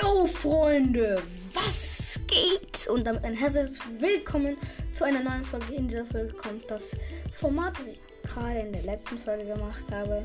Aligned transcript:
Yo, 0.00 0.24
Freunde, 0.24 1.22
was 1.52 2.20
geht? 2.26 2.88
Und 2.88 3.06
damit 3.06 3.24
ein 3.24 3.34
herzliches 3.34 3.80
Willkommen 3.98 4.56
zu 4.92 5.04
einer 5.04 5.22
neuen 5.22 5.44
Folge. 5.44 5.74
In 5.74 5.88
dieser 5.88 6.06
Folge 6.06 6.32
kommt 6.32 6.70
das 6.70 6.96
Format, 7.34 7.78
das 7.78 7.88
ich 7.88 8.00
gerade 8.22 8.60
in 8.60 8.72
der 8.72 8.82
letzten 8.82 9.18
Folge 9.18 9.44
gemacht 9.46 9.84
habe. 9.90 10.22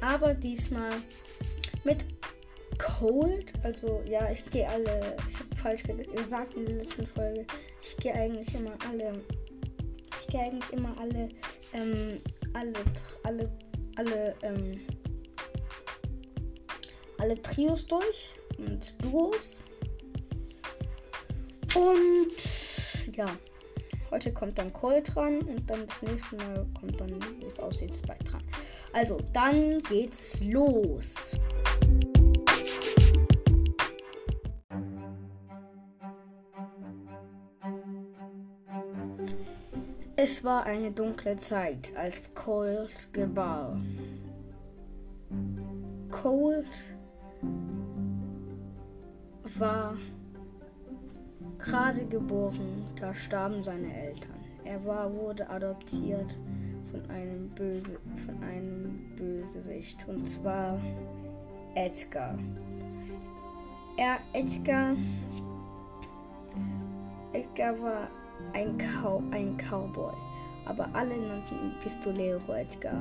Aber 0.00 0.34
diesmal 0.34 0.92
mit 1.84 2.04
Cold. 2.78 3.52
Also, 3.62 4.02
ja, 4.06 4.28
ich 4.30 4.48
gehe 4.50 4.68
alle. 4.68 5.16
Ich 5.28 5.38
habe 5.38 5.56
falsch 5.56 5.82
gesagt 5.82 6.54
in 6.54 6.66
der 6.66 6.76
letzten 6.76 7.06
Folge. 7.06 7.46
Ich 7.80 7.96
gehe 7.98 8.14
eigentlich 8.14 8.52
immer 8.54 8.72
alle. 8.88 9.12
Ich 10.20 10.26
gehe 10.28 10.40
eigentlich 10.40 10.72
immer 10.72 10.96
alle. 10.98 11.28
Ähm, 11.74 12.20
alle. 12.54 12.72
Alle. 13.22 13.50
Alle. 13.96 14.34
Ähm, 14.42 14.80
alle 17.18 17.40
Trios 17.40 17.86
durch 17.86 18.34
und 18.58 18.94
Duos. 19.02 19.62
Und 21.74 23.16
ja, 23.16 23.26
heute 24.10 24.32
kommt 24.32 24.58
dann 24.58 24.72
Cole 24.72 25.02
dran 25.02 25.40
und 25.40 25.68
dann 25.68 25.86
das 25.86 26.02
nächste 26.02 26.36
Mal 26.36 26.66
kommt 26.78 27.00
dann, 27.00 27.18
wie 27.40 27.46
es 27.46 27.60
aussieht, 27.60 27.94
Spike 27.94 28.24
dran. 28.24 28.42
Also, 28.92 29.18
dann 29.32 29.78
geht's 29.80 30.42
los. 30.44 31.38
Es 40.16 40.44
war 40.44 40.64
eine 40.66 40.92
dunkle 40.92 41.36
Zeit, 41.36 41.96
als 41.96 42.22
Colt 42.34 43.12
gebar. 43.12 43.80
Colt 46.10 46.94
war 49.62 49.96
gerade 51.56 52.04
geboren, 52.06 52.84
da 53.00 53.14
starben 53.14 53.62
seine 53.62 53.94
Eltern. 53.94 54.34
Er 54.64 54.84
war, 54.84 55.14
wurde 55.14 55.48
adoptiert 55.48 56.36
von 56.90 57.08
einem, 57.08 57.48
Böse, 57.50 57.96
von 58.26 58.42
einem 58.42 59.14
Bösewicht, 59.16 60.04
und 60.08 60.26
zwar 60.26 60.80
Edgar. 61.76 62.36
Er, 63.96 64.18
Edgar, 64.32 64.96
Edgar 67.32 67.80
war 67.80 68.08
ein, 68.54 68.76
Cow, 68.78 69.22
ein 69.30 69.56
Cowboy, 69.56 70.14
aber 70.64 70.88
alle 70.92 71.16
nannten 71.16 71.54
ihn 71.54 71.74
Pistolero 71.80 72.52
Edgar. 72.52 73.00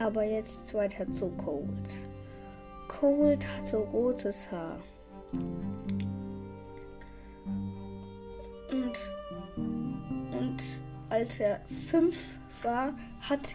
Aber 0.00 0.24
jetzt 0.24 0.74
weiter 0.74 1.08
zu 1.08 1.30
Cold. 1.36 2.02
Cold 2.88 3.46
hatte 3.56 3.76
rotes 3.76 4.50
Haar. 4.50 4.78
Und, 8.70 8.98
und 10.38 10.62
als 11.10 11.40
er 11.40 11.60
fünf 11.88 12.18
war, 12.62 12.94
hat, 13.20 13.54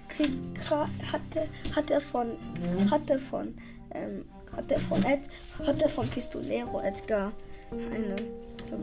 er, 1.36 1.76
hat 1.76 1.92
er 1.92 2.02
von, 2.02 2.32
hat 2.90 3.10
er 3.10 3.20
von, 3.20 3.56
ähm, 3.92 4.26
hat 4.56 4.72
er 4.72 4.80
von, 4.80 5.04
Ed, 5.04 5.22
hat 5.66 5.82
er 5.82 5.90
von 5.90 6.08
Pistolero 6.08 6.82
Edgar 6.82 7.32
eine 7.72 8.16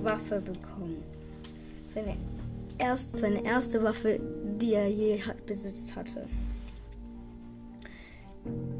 Waffe 0.02 0.41
bekommen. 0.41 1.02
Seine, 1.94 2.17
erst, 2.78 3.17
seine 3.17 3.44
erste 3.44 3.83
Waffe, 3.83 4.20
die 4.61 4.74
er 4.74 4.89
je 4.89 5.20
hat, 5.22 5.44
besitzt 5.47 5.97
hatte. 5.97 6.27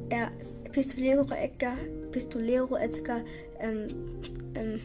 Er, 0.09 0.31
Pistolero 0.77 1.24
Edgar, 1.32 1.78
Pistolero 2.12 2.77
Edgar 2.77 3.22
ähm, 3.60 3.88
ähm, 4.55 4.78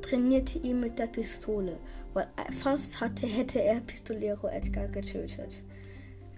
trainierte 0.00 0.58
ihn 0.60 0.80
mit 0.80 0.98
der 0.98 1.06
Pistole, 1.06 1.76
weil 2.14 2.28
fast 2.50 2.98
hatte, 2.98 3.26
hätte 3.26 3.60
er 3.60 3.82
Pistolero 3.82 4.48
Edgar 4.48 4.88
getötet. 4.88 5.64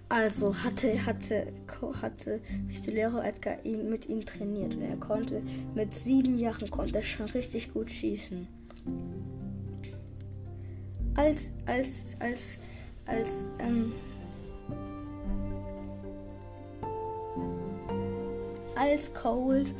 Also 0.09 0.53
hatte, 0.53 1.05
hatte, 1.05 1.53
hatte 2.01 2.41
Pistolero 2.67 3.21
Edgar 3.21 3.63
ihn, 3.63 3.89
mit 3.89 4.09
ihm 4.09 4.25
trainiert 4.25 4.75
und 4.75 4.81
er 4.81 4.97
konnte 4.97 5.41
mit 5.73 5.93
sieben 5.93 6.37
Jahren 6.37 6.69
konnte 6.69 6.97
er 6.97 7.03
schon 7.03 7.27
richtig 7.27 7.71
gut 7.71 7.89
schießen. 7.89 8.45
Als, 11.15 11.49
als, 11.65 12.17
als, 12.19 12.59
als, 13.05 13.49
ähm, 13.59 13.93
als 18.85 19.11
Cold 19.13 19.73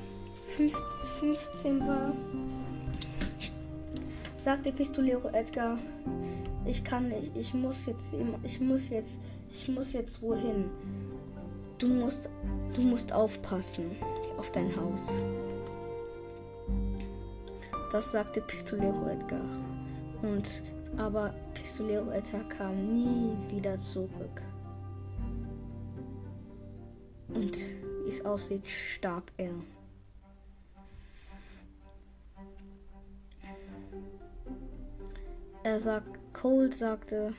15 1.19 1.79
war, 1.81 2.11
sagte 4.37 4.71
Pistolero 4.71 5.29
Edgar, 5.29 5.77
ich 6.65 6.83
kann 6.83 7.09
nicht, 7.09 7.35
ich 7.35 7.53
muss 7.53 7.85
jetzt, 7.85 8.05
ich 8.43 8.59
muss 8.59 8.89
jetzt, 8.89 9.17
ich 9.51 9.67
muss 9.69 9.93
jetzt 9.93 10.21
wohin. 10.23 10.71
Du 11.77 11.87
musst, 11.87 12.29
du 12.73 12.81
musst 12.81 13.13
aufpassen 13.13 13.91
auf 14.37 14.51
dein 14.51 14.75
Haus. 14.75 15.21
Das 17.91 18.11
sagte 18.11 18.41
Pistolero 18.41 19.07
Edgar. 19.07 19.45
Und 20.23 20.63
aber 20.97 21.33
Pistolero 21.53 22.09
Edgar 22.09 22.43
kam 22.49 22.75
nie 22.93 23.33
wieder 23.53 23.77
zurück. 23.77 24.41
Und 27.29 27.57
es 28.07 28.23
aussieht, 28.25 28.67
starb 28.67 29.31
er. 29.37 29.53
Er 35.63 35.81
sagt, 35.81 36.19
Cole 36.33 36.71
sagte, 36.71 37.33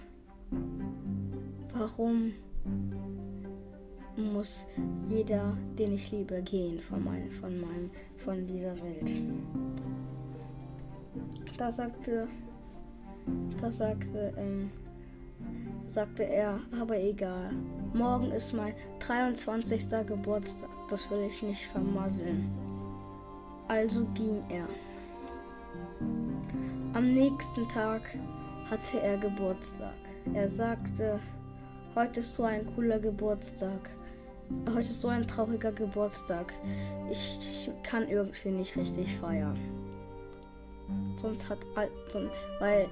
warum 1.72 2.32
muss 4.16 4.66
jeder, 5.04 5.56
den 5.78 5.92
ich 5.92 6.10
liebe, 6.10 6.42
gehen 6.42 6.80
von, 6.80 7.04
mein, 7.04 7.30
von, 7.30 7.60
meinem, 7.60 7.90
von 8.16 8.46
dieser 8.46 8.76
Welt? 8.82 9.12
Da 11.56 11.70
sagte, 11.70 12.26
da 13.60 13.70
sagte, 13.70 14.32
ähm, 14.36 14.70
sagte 15.86 16.24
er, 16.24 16.60
aber 16.78 16.98
egal. 16.98 17.50
Morgen 17.94 18.30
ist 18.32 18.52
mein 18.52 18.74
23. 18.98 20.06
Geburtstag. 20.06 20.68
Das 20.90 21.10
will 21.10 21.28
ich 21.30 21.42
nicht 21.42 21.66
vermasseln. 21.66 22.50
Also 23.68 24.04
ging 24.14 24.42
er. 24.48 24.66
Am 26.92 27.12
nächsten 27.12 27.68
Tag 27.68 28.02
hatte 28.70 29.00
er 29.00 29.16
Geburtstag. 29.16 29.94
Er 30.34 30.48
sagte, 30.48 31.18
heute 31.94 32.20
ist 32.20 32.34
so 32.34 32.42
ein 32.44 32.66
cooler 32.74 32.98
Geburtstag. 32.98 33.90
Heute 34.68 34.80
ist 34.80 35.00
so 35.00 35.08
ein 35.08 35.26
trauriger 35.26 35.72
Geburtstag. 35.72 36.52
Ich, 37.10 37.38
ich 37.40 37.70
kann 37.82 38.08
irgendwie 38.08 38.50
nicht 38.50 38.76
richtig 38.76 39.16
feiern. 39.16 39.58
Sonst 41.16 41.48
hat, 41.48 41.58
weil 42.60 42.88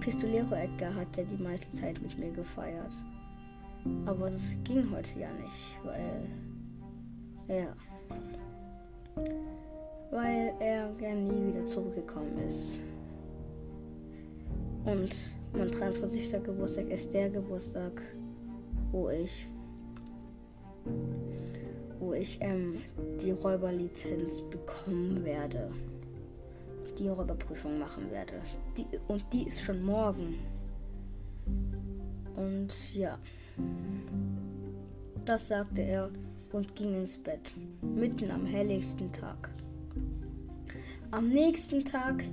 Pistolero 0.00 0.54
Edgar 0.54 0.94
hat 0.94 1.16
ja 1.16 1.24
die 1.24 1.42
meiste 1.42 1.74
Zeit 1.74 2.00
mit 2.00 2.18
mir 2.18 2.30
gefeiert. 2.32 2.92
Aber 4.04 4.30
das 4.30 4.56
ging 4.64 4.90
heute 4.90 5.20
ja 5.20 5.28
nicht, 5.34 5.78
weil, 5.84 6.26
ja, 7.56 7.66
weil 10.10 10.54
er 10.58 10.92
gern 10.94 11.28
nie 11.28 11.48
wieder 11.48 11.64
zurückgekommen 11.66 12.36
ist. 12.48 12.80
Und 14.84 15.36
mein 15.52 15.68
23. 15.68 16.42
Geburtstag 16.42 16.90
ist 16.90 17.12
der 17.12 17.30
Geburtstag, 17.30 18.02
wo 18.90 19.08
ich, 19.08 19.46
wo 22.00 22.12
ich 22.12 22.38
ähm, 22.40 22.82
die 23.20 23.32
Räuberlizenz 23.32 24.42
bekommen 24.42 25.24
werde 25.24 25.70
die 26.98 27.08
Räuberprüfung 27.08 27.78
machen 27.78 28.10
werde. 28.10 28.34
Die, 28.76 28.86
und 29.08 29.24
die 29.32 29.46
ist 29.46 29.62
schon 29.62 29.82
morgen. 29.82 30.38
Und 32.34 32.94
ja. 32.94 33.18
Das 35.24 35.48
sagte 35.48 35.82
er 35.82 36.10
und 36.52 36.74
ging 36.74 36.94
ins 36.94 37.18
Bett. 37.18 37.54
Mitten 37.82 38.30
am 38.30 38.46
helllichten 38.46 39.12
Tag. 39.12 39.50
Am 41.10 41.28
nächsten 41.28 41.84
Tag 41.84 42.24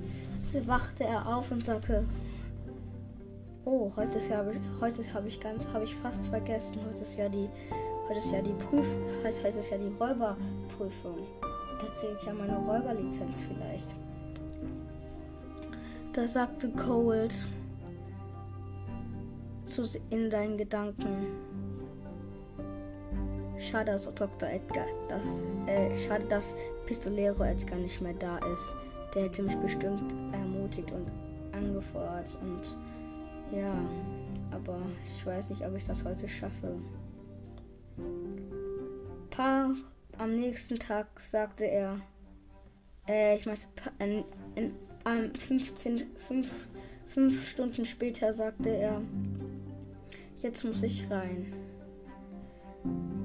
wachte 0.66 1.04
er 1.04 1.28
auf 1.28 1.52
und 1.52 1.64
sagte, 1.64 2.06
Oh, 3.66 3.90
heute 3.96 4.18
ist 4.18 4.30
ja, 4.30 4.46
heute 4.82 5.14
habe 5.14 5.30
ich 5.30 5.40
ganz, 5.40 5.66
habe 5.68 5.86
ich 5.86 5.96
fast 5.96 6.28
vergessen. 6.28 6.80
Heute 6.86 7.02
ist 7.02 7.16
ja 7.16 7.30
die, 7.30 7.48
heute 8.10 8.20
ist 8.20 8.32
ja 8.32 8.42
die 8.42 8.52
Prüf, 8.52 8.86
heute 9.24 9.58
ist 9.58 9.70
ja 9.70 9.78
die 9.78 9.96
Räuberprüfung. 9.98 11.20
Da 11.80 11.88
kriege 11.98 12.18
ich 12.20 12.28
ja 12.28 12.34
meine 12.34 12.58
Räuberlizenz 12.58 13.40
vielleicht. 13.40 13.96
Da 16.14 16.28
sagte 16.28 16.70
Cold 16.70 17.34
zu, 19.66 19.84
in 20.12 20.30
seinen 20.30 20.58
Gedanken. 20.58 21.26
schade, 23.58 23.94
dass 23.94 24.14
Dr. 24.14 24.48
Edgar, 24.48 24.86
dass, 25.08 25.42
äh, 25.66 25.98
schade, 25.98 26.26
dass 26.26 26.54
Pistolero 26.86 27.44
Edgar 27.44 27.80
nicht 27.80 28.00
mehr 28.00 28.14
da 28.14 28.38
ist. 28.54 28.76
Der 29.16 29.24
hätte 29.24 29.42
mich 29.42 29.56
bestimmt 29.56 30.14
ermutigt 30.32 30.92
und 30.92 31.12
angefordert 31.52 32.38
und 32.42 32.78
ja, 33.58 33.74
aber 34.52 34.80
ich 35.06 35.26
weiß 35.26 35.50
nicht, 35.50 35.66
ob 35.66 35.76
ich 35.76 35.86
das 35.86 36.06
heute 36.06 36.28
schaffe. 36.30 36.76
Paar 39.32 39.72
am 40.20 40.36
nächsten 40.36 40.78
Tag 40.78 41.20
sagte 41.20 41.66
er, 41.66 42.00
äh, 43.08 43.36
ich 43.38 43.46
meinte, 43.48 43.66
in, 44.00 44.24
in, 44.56 44.76
in 45.06 45.34
15, 45.34 46.04
5, 46.16 46.68
5 47.08 47.50
Stunden 47.50 47.86
später 47.86 48.34
sagte 48.34 48.70
er, 48.70 49.02
jetzt 50.38 50.64
muss 50.64 50.84
ich 50.84 51.10
rein. 51.10 51.52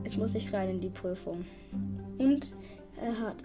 Jetzt 0.04 0.18
muss 0.18 0.34
ich 0.34 0.52
rein 0.52 0.70
in 0.70 0.80
die 0.80 0.90
Prüfung. 0.90 1.44
Und 2.18 2.52
er 3.00 3.18
hat, 3.20 3.36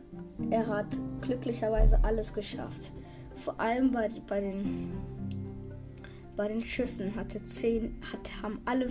er 0.50 0.68
hat 0.68 0.88
glücklicherweise 1.22 2.04
alles 2.04 2.34
geschafft. 2.34 2.92
Vor 3.36 3.60
allem 3.60 3.92
bei, 3.92 4.10
bei 4.28 4.42
den 4.42 4.92
bei 6.36 6.48
den 6.48 6.62
Schüssen 6.62 7.16
hatte 7.16 7.44
10, 7.44 8.02
hat, 8.12 8.42
haben 8.42 8.60
alle, 8.66 8.88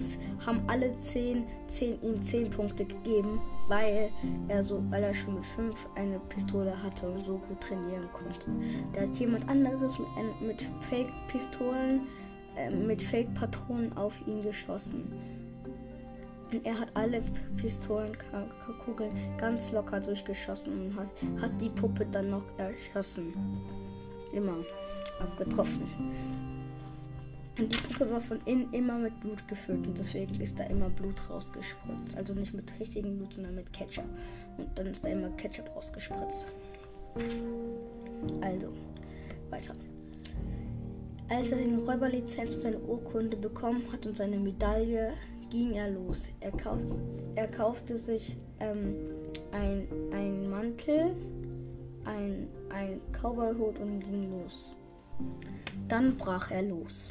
haben 0.46 0.62
alle 0.68 0.96
10, 0.96 1.44
10 1.68 2.00
ihm 2.02 2.22
10 2.22 2.50
Punkte 2.50 2.84
gegeben, 2.84 3.40
weil 3.68 4.10
er 4.48 4.64
so, 4.64 4.82
weil 4.90 5.02
er 5.02 5.14
schon 5.14 5.36
mit 5.36 5.46
5 5.46 5.88
eine 5.94 6.18
Pistole 6.28 6.80
hatte 6.82 7.10
und 7.10 7.24
so 7.24 7.38
gut 7.38 7.60
trainieren 7.60 8.08
konnte. 8.12 8.50
Da 8.92 9.02
hat 9.02 9.14
jemand 9.16 9.48
anderes 9.48 9.98
mit, 9.98 10.08
mit 10.40 10.70
Fake-Pistolen, 10.80 12.06
äh, 12.56 12.70
mit 12.70 13.02
Fake-Patronen 13.02 13.96
auf 13.96 14.20
ihn 14.26 14.42
geschossen. 14.42 15.12
Und 16.50 16.66
er 16.66 16.78
hat 16.78 16.94
alle 16.94 17.22
Pistolenkugeln 17.56 19.12
ganz 19.38 19.72
locker 19.72 20.00
durchgeschossen 20.00 20.88
und 20.88 20.96
hat, 20.96 21.08
hat 21.40 21.60
die 21.60 21.70
Puppe 21.70 22.06
dann 22.10 22.30
noch 22.30 22.44
erschossen. 22.58 23.32
Immer 24.32 24.56
abgetroffen. 25.20 25.88
Und 27.58 27.72
die 27.72 27.78
Puppe 27.78 28.10
war 28.10 28.20
von 28.20 28.38
innen 28.46 28.72
immer 28.72 28.98
mit 28.98 29.18
Blut 29.20 29.46
gefüllt 29.46 29.86
und 29.86 29.98
deswegen 29.98 30.40
ist 30.40 30.58
da 30.58 30.64
immer 30.64 30.88
Blut 30.88 31.28
rausgespritzt. 31.28 32.16
Also 32.16 32.34
nicht 32.34 32.54
mit 32.54 32.78
richtigem 32.80 33.18
Blut, 33.18 33.34
sondern 33.34 33.56
mit 33.56 33.72
Ketchup. 33.72 34.06
Und 34.56 34.68
dann 34.74 34.86
ist 34.86 35.04
da 35.04 35.10
immer 35.10 35.28
Ketchup 35.36 35.70
rausgespritzt. 35.76 36.50
Also, 38.40 38.68
weiter. 39.50 39.74
Als 41.28 41.52
er 41.52 41.58
den 41.58 41.78
Räuberlizenz 41.78 42.56
und 42.56 42.62
seine 42.62 42.78
Urkunde 42.78 43.36
bekommen 43.36 43.82
hat 43.92 44.06
und 44.06 44.16
seine 44.16 44.38
Medaille, 44.38 45.12
ging 45.50 45.72
er 45.72 45.90
los. 45.90 46.30
Er, 46.40 46.52
kauf, 46.52 46.80
er 47.34 47.48
kaufte 47.48 47.98
sich 47.98 48.34
ähm, 48.60 48.94
ein, 49.52 49.86
ein 50.12 50.48
Mantel, 50.48 51.14
ein, 52.06 52.48
ein 52.70 53.00
Cowboyhut 53.12 53.78
und 53.78 54.00
ging 54.00 54.30
los. 54.30 54.74
Dann 55.88 56.16
brach 56.16 56.50
er 56.50 56.62
los. 56.62 57.10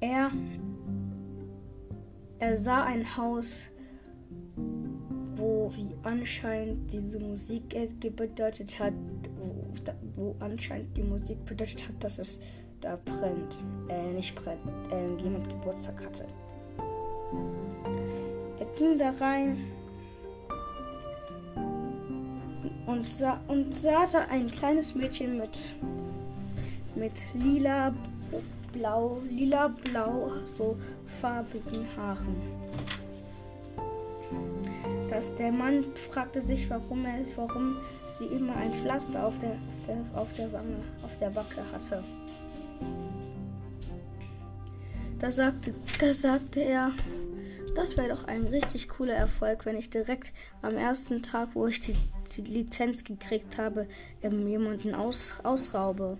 Er, 0.00 0.30
er 2.38 2.56
sah 2.56 2.84
ein 2.84 3.16
Haus, 3.16 3.68
wo 5.36 5.70
wie 5.74 5.94
anscheinend 6.02 6.92
diese 6.92 7.18
Musik 7.18 7.76
bedeutet 8.16 8.78
hat, 8.78 8.94
wo, 9.36 9.72
wo 10.16 10.36
anscheinend 10.40 10.96
die 10.96 11.02
Musik 11.02 11.44
bedeutet 11.44 11.86
hat, 11.88 12.02
dass 12.02 12.18
es 12.18 12.40
da 12.80 12.98
brennt, 13.04 13.62
äh, 13.88 14.12
nicht 14.12 14.34
brennt, 14.34 14.60
äh, 14.90 15.22
jemand 15.22 15.48
Geburtstag 15.48 16.04
hatte. 16.04 16.26
Er 18.58 18.66
ging 18.78 18.98
da 18.98 19.10
rein 19.10 19.58
und 22.86 23.06
sah, 23.06 23.40
und 23.48 23.74
sah 23.74 24.06
da 24.10 24.26
ein 24.30 24.46
kleines 24.48 24.94
Mädchen 24.94 25.38
mit, 25.38 25.74
mit 26.96 27.12
lila 27.34 27.92
blau, 28.72 29.20
lila, 29.28 29.68
blau, 29.68 30.30
so 30.56 30.76
farbigen 31.06 31.86
Haaren. 31.96 32.36
Das, 35.08 35.34
der 35.34 35.50
Mann 35.50 35.84
fragte 35.94 36.40
sich, 36.40 36.70
warum, 36.70 37.04
er, 37.04 37.18
warum 37.36 37.78
sie 38.18 38.26
immer 38.26 38.54
ein 38.56 38.72
Pflaster 38.72 39.26
auf 39.26 39.38
der, 39.38 39.50
auf 39.50 39.86
der, 39.86 40.20
auf 40.20 40.32
der 40.34 40.52
Wange, 40.52 40.76
auf 41.02 41.18
der 41.18 41.30
Backe 41.30 41.62
hatte. 41.72 42.04
Da 45.18 45.32
sagte, 45.32 45.74
da 45.98 46.14
sagte 46.14 46.60
er, 46.60 46.92
das 47.74 47.96
wäre 47.96 48.08
doch 48.08 48.24
ein 48.24 48.44
richtig 48.44 48.88
cooler 48.88 49.14
Erfolg, 49.14 49.66
wenn 49.66 49.76
ich 49.76 49.90
direkt 49.90 50.32
am 50.62 50.76
ersten 50.76 51.22
Tag, 51.22 51.50
wo 51.54 51.66
ich 51.66 51.80
die, 51.80 51.96
die 52.36 52.42
Lizenz 52.42 53.04
gekriegt 53.04 53.58
habe, 53.58 53.86
jemanden 54.22 54.94
aus, 54.94 55.40
ausraube. 55.42 56.18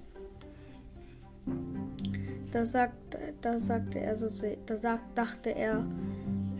Da, 2.52 2.64
sagt, 2.64 3.16
da 3.40 3.58
sagte 3.58 4.00
er 4.00 4.16
so, 4.16 4.28
da 4.66 4.76
sagt, 4.76 5.16
dachte 5.16 5.50
er, 5.50 5.86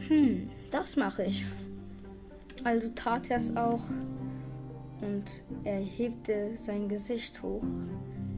hm, 0.09 0.49
das 0.71 0.97
mache 0.97 1.25
ich. 1.25 1.45
Also 2.65 2.91
tat 2.95 3.31
er 3.31 3.39
es 3.39 3.57
auch 3.57 3.83
und 5.01 5.43
er 5.65 5.81
hebte 5.81 6.57
sein 6.57 6.89
Gesicht 6.89 7.43
hoch, 7.43 7.65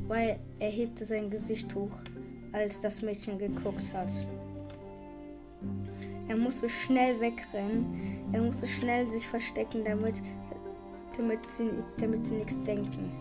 weil 0.07 0.39
er 0.59 0.71
hebte 0.71 1.05
sein 1.05 1.31
Gesicht 1.31 1.75
hoch, 1.75 1.91
als 2.53 2.81
das 2.81 3.03
Mädchen 3.03 3.39
geguckt 3.39 3.93
hat. 3.93 4.11
Er 6.29 6.37
musste 6.37 6.69
schnell 6.69 7.21
wegrennen, 7.21 8.23
er 8.33 8.43
musste 8.43 8.67
schnell 8.67 9.11
sich 9.11 9.27
verstecken, 9.27 9.85
damit, 9.85 10.23
damit, 11.17 11.51
sie, 11.51 11.71
damit 11.99 12.27
sie 12.27 12.35
nichts 12.35 12.63
denken. 12.63 13.13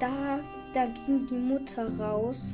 Da, 0.00 0.40
da 0.76 0.84
ging 0.84 1.26
die 1.26 1.38
Mutter 1.38 1.88
raus 1.98 2.52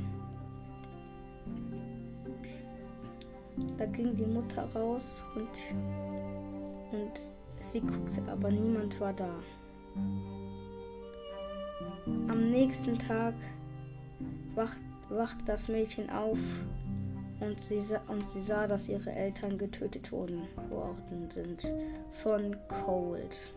Da 3.76 3.86
ging 3.86 4.14
die 4.14 4.26
Mutter 4.26 4.68
raus 4.74 5.24
und, 5.34 5.76
und 6.92 7.30
sie 7.60 7.80
guckte, 7.80 8.22
aber 8.30 8.50
niemand 8.50 9.00
war 9.00 9.12
da. 9.12 9.28
Am 12.28 12.48
nächsten 12.50 12.96
Tag 12.96 13.34
wacht, 14.54 14.80
wacht 15.08 15.38
das 15.46 15.66
Mädchen 15.66 16.08
auf 16.10 16.38
und 17.40 17.60
sie, 17.60 17.80
und 18.06 18.24
sie 18.28 18.42
sah, 18.42 18.68
dass 18.68 18.88
ihre 18.88 19.10
Eltern 19.10 19.58
getötet 19.58 20.12
wurden, 20.12 20.42
worden 20.70 21.28
sind 21.30 21.74
von 22.12 22.56
Cold. 22.68 23.52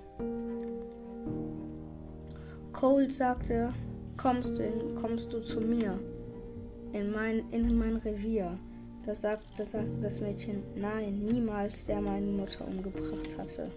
Cold 2.74 3.13
sagte, 3.13 3.74
kommst 4.17 4.57
du, 4.60 4.63
in, 4.63 4.95
kommst 4.95 5.31
du 5.31 5.39
zu 5.39 5.62
mir 5.62 6.00
in 6.93 7.12
mein, 7.12 7.43
in 7.51 7.77
mein 7.77 7.98
Revier. 7.98 8.57
Da, 9.05 9.13
sagt, 9.13 9.43
da 9.57 9.65
sagte 9.65 9.98
das 10.01 10.19
Mädchen, 10.19 10.63
nein, 10.75 11.24
niemals, 11.25 11.86
der 11.86 12.01
meine 12.01 12.25
Mutter 12.25 12.67
umgebracht 12.67 13.38
hatte. 13.38 13.69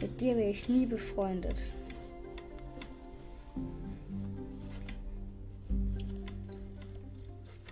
Mit 0.00 0.20
dir 0.20 0.36
wäre 0.36 0.50
ich 0.50 0.68
nie 0.68 0.86
befreundet. 0.86 1.66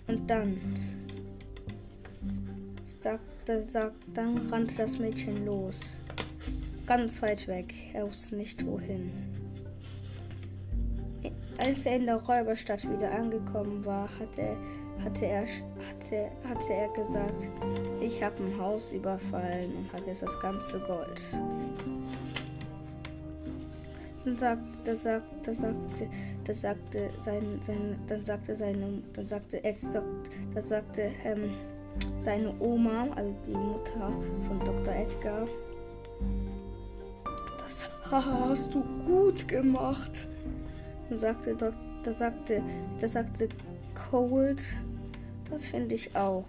Und 0.09 0.29
dann 0.29 0.57
sagte, 2.99 3.63
sagt, 3.63 3.97
dann 4.15 4.39
rannte 4.49 4.77
das 4.77 4.99
Mädchen 4.99 5.45
los. 5.45 5.99
Ganz 6.87 7.23
weit 7.23 7.47
weg. 7.47 7.75
Er 7.93 8.09
wusste 8.09 8.37
nicht 8.37 8.65
wohin. 8.67 9.36
Als 11.59 11.87
er 11.87 11.97
in 11.97 12.07
der 12.07 12.17
Räuberstadt 12.17 12.89
wieder 12.91 13.11
angekommen 13.13 13.85
war, 13.85 14.09
hatte 14.19 14.43
er 14.43 14.57
hatte 15.05 15.27
er, 15.27 15.43
hatte, 15.43 16.31
hatte 16.49 16.73
er 16.73 16.89
gesagt, 16.89 17.49
ich 18.01 18.23
habe 18.23 18.35
ein 18.43 18.59
Haus 18.59 18.93
überfallen 18.93 19.73
und 19.77 19.93
habe 19.93 20.05
jetzt 20.07 20.23
das 20.23 20.39
ganze 20.41 20.79
Gold. 20.81 21.39
Dann 24.25 24.37
sagte, 24.37 24.97
sagte, 24.97 25.55
sagte, 25.55 26.55
sagte 26.55 27.11
sein, 27.21 27.61
sein, 27.63 27.99
dann 28.09 28.25
sagte 28.25 28.57
seine, 28.57 29.03
dann 29.13 29.27
sagte 29.27 29.63
es, 29.63 29.83
das 30.55 30.69
sagte 30.69 31.11
ähm, 31.25 31.55
seine 32.19 32.53
Oma, 32.59 33.07
also 33.15 33.33
die 33.47 33.53
Mutter 33.53 34.13
von 34.47 34.59
Dr. 34.65 34.95
Edgar. 34.95 35.47
Das 37.59 37.91
hast 38.11 38.75
du 38.75 38.83
gut 39.07 39.47
gemacht. 39.47 40.29
Und 41.09 41.19
sagte 41.19 41.55
Dok 41.55 41.75
da 42.07 42.13
sagte, 42.13 42.63
da 43.01 43.09
sagte 43.09 43.49
Cold, 43.95 44.77
das 45.51 45.69
finde 45.69 45.97
ich 45.97 46.15
auch. 46.15 46.47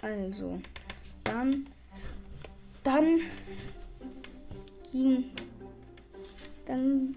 Also, 0.00 0.58
dann, 1.24 1.66
dann 2.82 3.18
ging, 4.90 5.24
dann, 6.64 7.14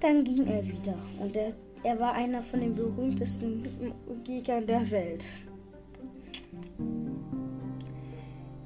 dann 0.00 0.22
ging 0.22 0.46
er 0.46 0.66
wieder. 0.66 0.98
Und 1.18 1.34
er, 1.34 1.54
er 1.82 1.98
war 1.98 2.12
einer 2.12 2.42
von 2.42 2.60
den 2.60 2.74
berühmtesten 2.74 3.66
Gegnern 4.22 4.66
der 4.66 4.90
Welt. 4.90 5.24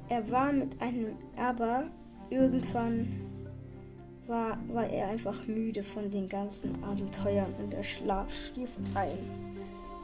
Er 0.09 0.29
war 0.29 0.51
mit 0.51 0.81
einem 0.81 1.15
aber 1.37 1.89
irgendwann 2.29 3.07
war, 4.27 4.57
war 4.67 4.87
er 4.87 5.07
einfach 5.07 5.45
müde 5.47 5.83
von 5.83 6.09
den 6.11 6.27
ganzen 6.27 6.83
Abenteuern 6.83 7.53
und 7.59 7.71
der 7.71 7.83
Schlaf 7.83 8.33
stief 8.33 8.77
ein. 8.93 9.17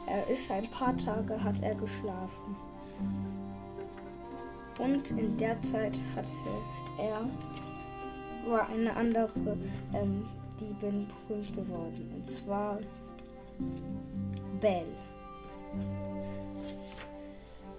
Er 0.06 0.28
ist 0.28 0.50
ein 0.50 0.66
paar 0.68 0.96
Tage 0.96 1.42
hat 1.42 1.62
er 1.62 1.74
geschlafen. 1.74 2.56
Und 4.78 5.10
in 5.12 5.36
der 5.36 5.60
Zeit 5.60 6.02
hatte 6.14 6.28
er 6.98 7.28
war 8.50 8.68
eine 8.68 8.94
andere 8.94 9.56
ähm, 9.94 10.26
Diebin 10.60 11.06
berühmt 11.28 11.54
geworden. 11.54 12.12
Und 12.14 12.26
zwar 12.26 12.78
Belle. 14.60 14.84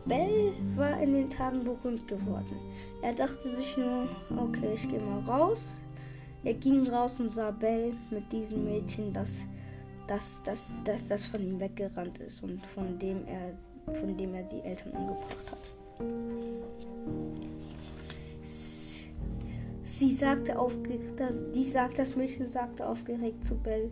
Bell 0.05 0.53
war 0.75 1.01
in 1.01 1.13
den 1.13 1.29
Tagen 1.29 1.63
berühmt 1.63 2.07
geworden. 2.07 2.57
Er 3.01 3.13
dachte 3.13 3.47
sich 3.47 3.75
nur, 3.77 4.07
okay, 4.37 4.73
ich 4.73 4.87
gehe 4.87 4.99
mal 4.99 5.21
raus. 5.21 5.81
Er 6.43 6.53
ging 6.53 6.87
raus 6.87 7.19
und 7.19 7.31
sah 7.31 7.49
Bell 7.51 7.93
mit 8.11 8.31
diesem 8.31 8.65
Mädchen, 8.65 9.11
das, 9.11 9.45
das, 10.07 10.41
das, 10.43 10.71
das, 10.83 11.07
das 11.07 11.25
von 11.25 11.41
ihm 11.41 11.59
weggerannt 11.59 12.19
ist 12.19 12.43
und 12.43 12.63
von 12.67 12.99
dem 12.99 13.25
er, 13.25 13.57
von 13.95 14.15
dem 14.15 14.35
er 14.35 14.43
die 14.43 14.61
Eltern 14.61 14.91
umgebracht 14.91 15.51
hat. 15.51 15.71
Sie 19.85 20.13
sagte 20.13 20.59
aufgeregt, 20.59 21.19
das, 21.19 21.41
die 21.51 21.63
sagt, 21.63 21.97
das 21.97 22.15
Mädchen 22.15 22.49
sagte 22.49 22.85
aufgeregt 22.85 23.43
zu 23.43 23.57
Bell, 23.57 23.89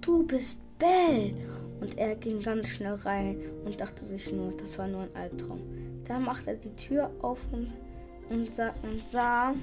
du 0.00 0.26
bist 0.26 0.62
Bell. 0.78 1.34
Und 1.80 1.98
er 1.98 2.16
ging 2.16 2.40
ganz 2.40 2.68
schnell 2.68 2.94
rein 2.94 3.36
und 3.64 3.80
dachte 3.80 4.04
sich 4.04 4.32
nur, 4.32 4.52
das 4.52 4.78
war 4.78 4.88
nur 4.88 5.02
ein 5.02 5.14
Albtraum. 5.14 5.60
Da 6.04 6.18
machte 6.18 6.50
er 6.50 6.56
die 6.56 6.74
Tür 6.76 7.10
auf 7.20 7.40
und, 7.52 7.70
und, 8.30 8.50
sah, 8.52 8.72
und 8.82 9.00
sah, 9.12 9.54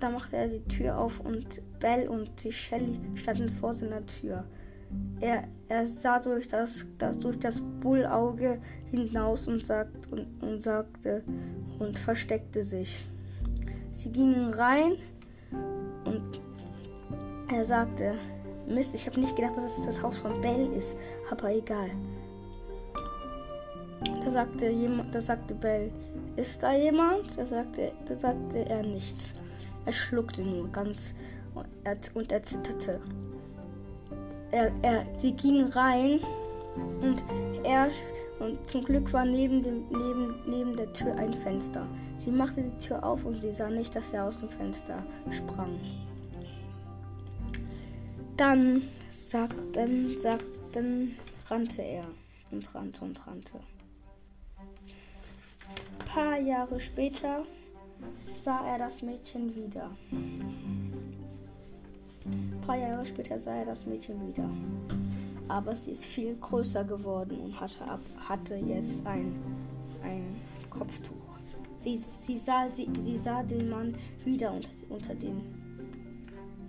da 0.00 0.10
machte 0.10 0.36
er 0.36 0.48
die 0.48 0.64
Tür 0.64 0.98
auf 0.98 1.20
und 1.20 1.62
Bell 1.78 2.08
und 2.08 2.42
die 2.42 2.52
Shelly 2.52 2.98
standen 3.14 3.48
vor 3.48 3.72
seiner 3.72 4.04
Tür. 4.06 4.44
Er, 5.20 5.44
er 5.68 5.86
sah 5.86 6.18
durch 6.18 6.46
das, 6.48 6.86
das, 6.98 7.18
durch 7.18 7.38
das 7.38 7.60
Bullauge 7.80 8.60
hinaus 8.90 9.48
und, 9.48 9.62
sagt, 9.62 10.10
und, 10.12 10.26
und 10.42 10.62
sagte 10.62 11.22
und 11.78 11.98
versteckte 11.98 12.62
sich. 12.64 13.06
Sie 13.92 14.10
gingen 14.10 14.52
rein 14.52 14.96
und 16.04 16.40
er 17.52 17.64
sagte, 17.64 18.14
Mist, 18.66 18.94
ich 18.94 19.06
habe 19.06 19.20
nicht 19.20 19.36
gedacht, 19.36 19.56
dass 19.56 19.78
es 19.78 19.84
das 19.84 20.02
Haus 20.02 20.20
von 20.20 20.40
Bell 20.40 20.72
ist, 20.72 20.96
aber 21.30 21.54
egal. 21.54 21.90
Da 24.24 24.30
sagte 24.30 24.70
jemand, 24.70 25.14
da 25.14 25.20
sagte 25.20 25.54
Bell, 25.54 25.90
ist 26.36 26.62
da 26.62 26.74
jemand? 26.74 27.38
Da 27.38 27.44
sagte, 27.44 27.92
da 28.06 28.18
sagte 28.18 28.68
er 28.68 28.82
nichts. 28.82 29.34
Er 29.86 29.92
schluckte 29.92 30.42
nur 30.42 30.68
ganz 30.68 31.14
und 31.54 31.66
er, 31.84 31.96
und 32.14 32.32
er 32.32 32.42
zitterte. 32.42 33.00
Er, 34.50 34.72
er, 34.82 35.04
sie 35.18 35.32
ging 35.32 35.64
rein 35.64 36.20
und 37.02 37.24
er 37.64 37.88
und 38.40 38.68
zum 38.68 38.82
Glück 38.82 39.12
war 39.12 39.24
neben, 39.24 39.62
dem, 39.62 39.84
neben, 39.90 40.34
neben 40.46 40.76
der 40.76 40.92
Tür 40.92 41.14
ein 41.16 41.32
Fenster. 41.32 41.86
Sie 42.16 42.30
machte 42.30 42.62
die 42.62 42.78
Tür 42.78 43.04
auf 43.04 43.24
und 43.24 43.40
sie 43.40 43.52
sah 43.52 43.70
nicht, 43.70 43.94
dass 43.94 44.12
er 44.12 44.24
aus 44.24 44.40
dem 44.40 44.48
Fenster 44.48 45.02
sprang. 45.30 45.78
Dann 48.36 48.82
sagten, 49.10 50.20
sagten, 50.20 51.16
rannte 51.46 51.82
er 51.82 52.04
und 52.50 52.74
rannte 52.74 53.04
und 53.04 53.24
rannte. 53.26 53.60
Ein 54.58 56.04
paar 56.04 56.38
Jahre 56.38 56.80
später 56.80 57.44
sah 58.42 58.66
er 58.66 58.78
das 58.78 59.02
Mädchen 59.02 59.54
wieder. 59.54 59.88
Ein 60.10 60.92
paar 62.66 62.76
Jahre 62.76 63.06
später 63.06 63.38
sah 63.38 63.54
er 63.54 63.66
das 63.66 63.86
Mädchen 63.86 64.26
wieder. 64.26 64.50
Aber 65.46 65.72
sie 65.76 65.92
ist 65.92 66.04
viel 66.04 66.36
größer 66.36 66.82
geworden 66.82 67.38
und 67.38 67.60
hatte, 67.60 67.84
ab, 67.84 68.00
hatte 68.18 68.56
jetzt 68.56 69.06
ein, 69.06 69.32
ein 70.02 70.40
Kopftuch. 70.70 71.38
Sie, 71.76 71.96
sie, 71.96 72.38
sah, 72.38 72.66
sie, 72.68 72.88
sie 72.98 73.16
sah 73.16 73.44
den 73.44 73.68
Mann 73.68 73.94
wieder 74.24 74.52
unter, 74.52 74.70
unter 74.88 75.14
den 75.14 75.53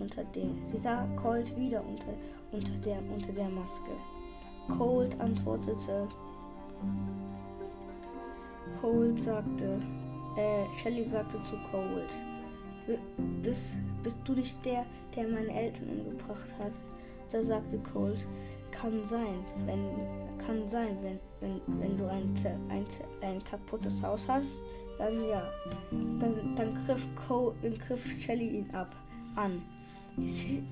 unter 0.06 0.24
dem. 0.24 0.62
Sie 0.68 0.78
sah 0.78 1.04
Colt 1.16 1.56
wieder 1.56 1.82
unter, 1.84 2.14
unter, 2.52 2.72
der, 2.84 2.98
unter 3.12 3.32
der 3.32 3.48
Maske. 3.48 3.90
Colt 4.78 5.18
antwortete. 5.20 6.06
Colt 8.80 9.20
sagte, 9.20 9.80
äh, 10.36 10.74
Shelly 10.74 11.04
sagte 11.04 11.40
zu 11.40 11.56
Colt, 11.70 12.12
bist, 13.42 13.76
bist 14.02 14.20
du 14.24 14.34
nicht 14.34 14.64
der, 14.64 14.86
der 15.14 15.28
meine 15.28 15.52
Eltern 15.52 15.88
umgebracht 15.88 16.48
hat? 16.58 16.80
Da 17.30 17.42
sagte 17.42 17.78
Colt, 17.78 18.26
kann 18.70 19.02
sein, 19.04 19.44
wenn, 19.64 19.80
kann 20.38 20.68
sein, 20.68 20.96
wenn, 21.02 21.18
wenn, 21.40 21.80
wenn 21.80 21.98
du 21.98 22.08
ein, 22.08 22.32
ein, 22.68 22.84
ein 23.22 23.42
kaputtes 23.42 24.02
Haus 24.02 24.28
hast, 24.28 24.62
dann 24.98 25.20
ja. 25.28 25.42
Dann, 25.90 26.54
dann 26.54 26.74
griff, 26.74 27.08
Cole, 27.26 27.54
griff 27.86 28.04
Shelly 28.20 28.58
ihn 28.58 28.70
ab, 28.72 28.94
an. 29.34 29.62
Sie, 30.18 30.62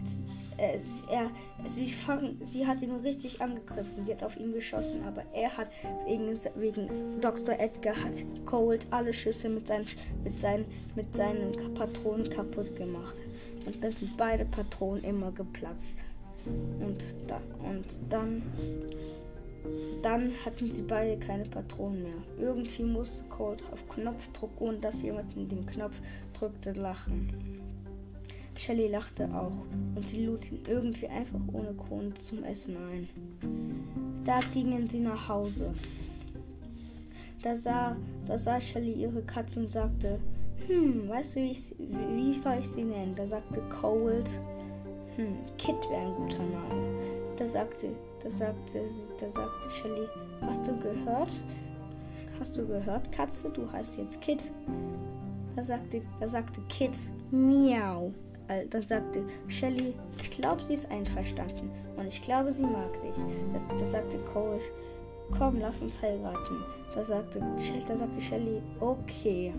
äh, 0.57 0.79
er, 1.11 1.31
sie, 1.67 1.89
fang, 1.89 2.37
sie 2.45 2.67
hat 2.67 2.81
ihn 2.83 2.95
richtig 2.97 3.41
angegriffen. 3.41 4.07
Sie 4.07 4.13
hat 4.13 4.23
auf 4.23 4.39
ihn 4.39 4.53
geschossen, 4.53 5.05
aber 5.05 5.23
er 5.33 5.57
hat 5.57 5.69
wegen, 6.07 6.29
wegen 6.57 7.21
Dr. 7.21 7.59
Edgar 7.59 7.97
hat 7.97 8.25
Cold 8.47 8.87
alle 8.91 9.13
Schüsse 9.13 9.49
mit 9.49 9.67
seinen, 9.67 9.87
mit, 10.23 10.41
seinen, 10.41 10.65
mit 10.95 11.15
seinen 11.15 11.53
Patronen 11.75 12.29
kaputt 12.29 12.75
gemacht. 12.77 13.17
Und 13.67 13.83
dann 13.83 13.93
sind 13.93 14.17
beide 14.17 14.45
Patronen 14.45 15.03
immer 15.05 15.33
geplatzt. 15.33 16.05
Und, 16.47 17.05
da, 17.27 17.41
und 17.63 17.87
dann, 18.11 18.43
dann 20.03 20.33
hatten 20.45 20.71
sie 20.71 20.83
beide 20.83 21.19
keine 21.19 21.45
Patronen 21.45 22.03
mehr. 22.03 22.23
Irgendwie 22.39 22.85
musste 22.85 23.25
Cold 23.31 23.63
auf 23.73 23.89
Knopfdruck, 23.89 24.51
ohne 24.61 24.79
dass 24.79 25.03
jemand 25.03 25.35
den 25.35 25.65
Knopf 25.65 26.01
drückte, 26.35 26.73
lachen. 26.73 27.54
Shelly 28.57 28.89
lachte 28.89 29.29
auch 29.35 29.63
und 29.95 30.07
sie 30.07 30.25
lud 30.25 30.51
ihn 30.51 30.61
irgendwie 30.67 31.09
einfach 31.09 31.41
ohne 31.53 31.75
Grund 31.75 32.23
zum 32.23 32.45
Essen 32.45 32.77
ein. 32.77 33.09
Da 34.25 34.41
gingen 34.53 34.89
sie 34.89 35.01
nach 35.01 35.29
Hause. 35.29 35.75
Da 37.43 37.55
sah, 37.55 37.97
da 38.27 38.39
sah 38.39 38.61
Shelly 38.61 38.93
ihre 38.93 39.23
Katze 39.23 39.61
und 39.61 39.71
sagte, 39.71 40.19
hm, 40.67 41.09
weißt 41.09 41.37
du, 41.37 41.41
wie, 41.41 41.51
ich, 41.51 41.75
wie 41.79 42.33
soll 42.33 42.59
ich 42.61 42.69
sie 42.69 42.85
nennen? 42.85 43.15
Da 43.15 43.27
sagte 43.27 43.61
Cold, 43.69 44.41
hm, 45.17 45.37
Kit 45.59 45.77
wäre 45.91 46.07
ein 46.07 46.15
guter 46.15 46.43
Name. 46.43 46.95
Da 47.37 47.49
sagte, 47.49 47.89
da 48.23 48.31
sagte, 48.31 48.89
da 49.21 49.29
sagte 49.29 49.71
Shelly, 49.71 50.07
hast 50.41 50.67
du 50.67 50.79
gehört? 50.79 51.45
Hast 52.41 52.57
du 52.57 52.67
gehört, 52.67 53.13
Katze? 53.13 53.51
Du 53.51 53.71
heißt 53.71 53.99
jetzt 53.99 54.21
Kit. 54.21 54.51
Da 55.55 55.63
sagte, 55.63 56.03
da 56.21 56.29
sagte 56.29 56.61
Kit, 56.69 57.11
miau. 57.31 58.13
Dann 58.49 58.83
sagte 58.83 59.25
Shelly, 59.49 59.95
ich 60.21 60.31
glaube, 60.31 60.63
sie 60.63 60.75
ist 60.75 60.91
einverstanden 60.91 61.71
und 61.97 62.07
ich 62.07 62.21
glaube, 62.21 62.53
sie 62.53 62.65
mag 62.65 62.93
dich. 63.01 63.17
Das, 63.53 63.65
das 63.79 63.93
sagte 63.93 64.19
Cole, 64.21 64.61
komm, 65.37 65.61
lass 65.61 65.81
uns 65.81 66.01
heiraten. 66.03 66.63
Da 66.95 67.03
sagte, 67.03 67.41
da 67.89 67.97
sagte 67.97 68.21
Shelly, 68.21 68.61
okay. 68.81 69.53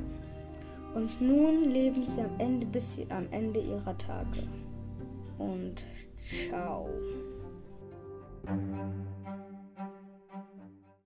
Und 0.93 1.19
nun 1.19 1.71
leben 1.71 2.05
sie 2.05 2.21
am 2.21 2.39
Ende 2.39 2.65
bis 2.65 2.95
sie 2.95 3.07
am 3.09 3.27
Ende 3.31 3.59
ihrer 3.59 3.97
Tage. 3.97 4.43
Und 5.37 5.85
ciao. 6.17 6.87